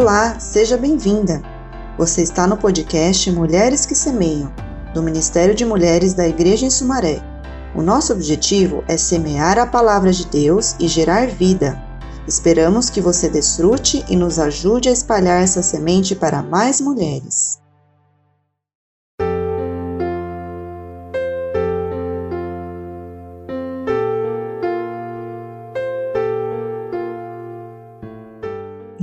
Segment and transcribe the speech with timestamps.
[0.00, 1.42] Olá, seja bem-vinda!
[1.98, 4.52] Você está no podcast Mulheres que Semeiam,
[4.94, 7.20] do Ministério de Mulheres da Igreja em Sumaré.
[7.74, 11.82] O nosso objetivo é semear a palavra de Deus e gerar vida.
[12.28, 17.58] Esperamos que você desfrute e nos ajude a espalhar essa semente para mais mulheres.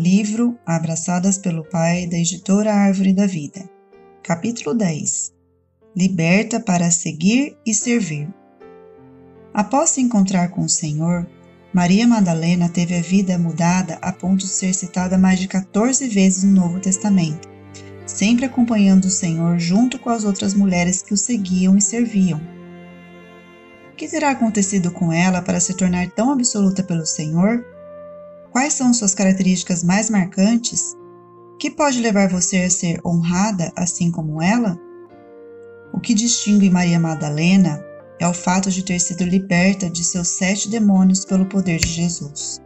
[0.06, 3.68] Livro Abraçadas pelo Pai, da editora Árvore da Vida.
[4.22, 5.34] Capítulo 10
[5.98, 8.30] Liberta para seguir e servir.
[9.52, 11.26] Após se encontrar com o Senhor,
[11.74, 16.44] Maria Madalena teve a vida mudada a ponto de ser citada mais de 14 vezes
[16.44, 17.50] no Novo Testamento,
[18.06, 22.40] sempre acompanhando o Senhor junto com as outras mulheres que o seguiam e serviam.
[23.92, 27.66] O que terá acontecido com ela para se tornar tão absoluta pelo Senhor
[28.56, 30.96] Quais são suas características mais marcantes?
[31.60, 34.80] Que pode levar você a ser honrada assim como ela?
[35.94, 37.84] O que distingue Maria Madalena
[38.18, 42.62] é o fato de ter sido liberta de seus sete demônios pelo poder de Jesus.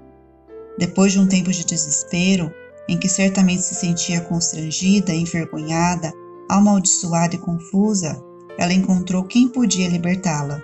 [0.77, 2.53] Depois de um tempo de desespero,
[2.87, 6.13] em que certamente se sentia constrangida, envergonhada,
[6.47, 8.15] amaldiçoada e confusa,
[8.59, 10.61] ela encontrou quem podia libertá-la.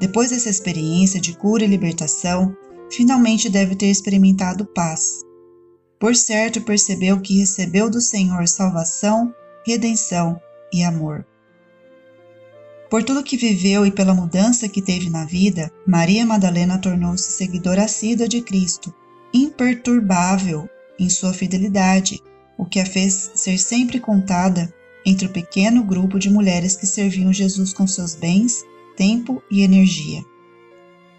[0.00, 2.56] Depois dessa experiência de cura e libertação,
[2.92, 5.22] finalmente deve ter experimentado paz.
[5.98, 9.34] Por certo, percebeu que recebeu do Senhor salvação,
[9.66, 10.40] redenção
[10.72, 11.24] e amor.
[12.90, 17.84] Por tudo que viveu e pela mudança que teve na vida, Maria Madalena tornou-se seguidora
[17.84, 18.94] assídua de Cristo,
[19.32, 22.20] imperturbável em sua fidelidade,
[22.58, 24.72] o que a fez ser sempre contada
[25.06, 28.62] entre o pequeno grupo de mulheres que serviam Jesus com seus bens,
[28.96, 30.22] tempo e energia.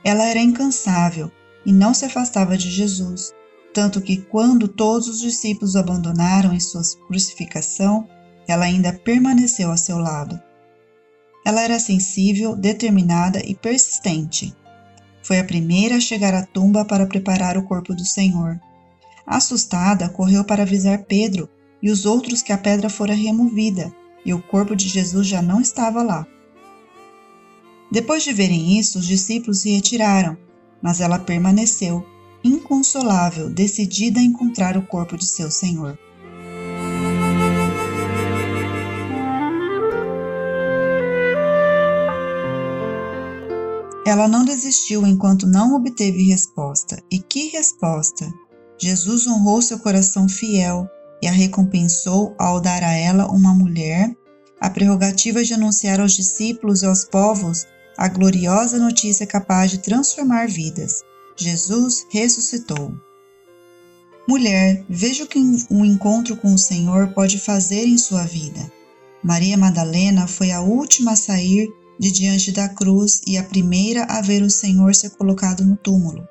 [0.04, 1.32] Ela era incansável,
[1.66, 3.34] e não se afastava de Jesus,
[3.74, 8.08] tanto que quando todos os discípulos o abandonaram em sua crucificação,
[8.48, 10.40] ela ainda permaneceu a seu lado.
[11.46, 14.56] Ela era sensível, determinada e persistente.
[15.24, 18.60] Foi a primeira a chegar à tumba para preparar o corpo do Senhor.
[19.26, 21.50] Assustada, correu para avisar Pedro
[21.82, 23.92] e os outros que a pedra fora removida
[24.26, 26.28] e o corpo de Jesus já não estava lá.
[27.92, 30.38] Depois de verem isso, os discípulos se retiraram
[30.84, 32.06] mas ela permaneceu,
[32.44, 35.98] inconsolável, decidida a encontrar o corpo de seu Senhor.
[44.06, 47.02] Ela não desistiu enquanto não obteve resposta.
[47.10, 48.32] E que resposta!
[48.78, 50.90] Jesus honrou seu coração fiel
[51.22, 54.14] e a recompensou ao dar a ela uma mulher
[54.60, 57.66] a prerrogativa de anunciar aos discípulos e aos povos
[57.98, 61.04] a gloriosa notícia capaz de transformar vidas.
[61.36, 62.94] Jesus ressuscitou.
[64.28, 65.40] Mulher, veja o que
[65.70, 68.72] um encontro com o Senhor pode fazer em sua vida.
[69.24, 74.22] Maria Madalena foi a última a sair de diante da cruz e a primeira a
[74.22, 76.28] ver o Senhor ser colocado no túmulo.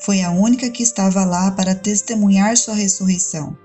[0.00, 3.56] Foi a única que estava lá para testemunhar sua ressurreição.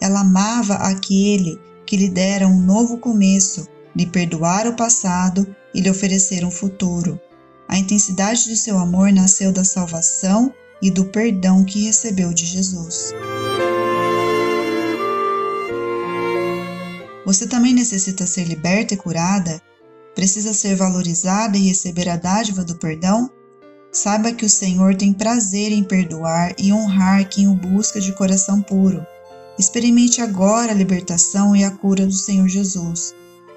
[0.00, 3.66] Ela amava aquele que lhe dera um novo começo,
[3.96, 7.20] lhe perdoar o passado e lhe oferecer um futuro.
[7.68, 13.12] A intensidade de seu amor nasceu da salvação e do perdão que recebeu de Jesus.
[17.26, 19.60] Você também necessita ser liberta e curada?
[20.14, 23.30] Precisa ser valorizada e receber a dádiva do perdão?
[23.92, 28.62] Saiba que o Senhor tem prazer em perdoar e honrar quem o busca de coração
[28.62, 29.06] puro.
[29.58, 33.14] Experimente agora a libertação e a cura do Senhor Jesus.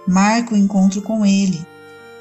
[0.07, 1.65] Marque o encontro com Ele.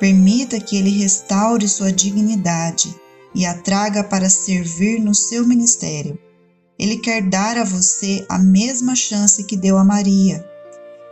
[0.01, 2.99] Permita que Ele restaure sua dignidade
[3.35, 6.19] e a traga para servir no seu ministério.
[6.79, 10.43] Ele quer dar a você a mesma chance que deu a Maria.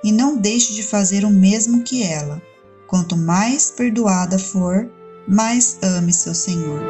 [0.03, 2.41] E não deixe de fazer o mesmo que ela.
[2.87, 4.91] Quanto mais perdoada for,
[5.28, 6.81] mais ame seu Senhor.